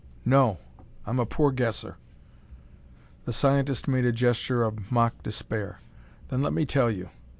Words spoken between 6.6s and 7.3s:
tell you.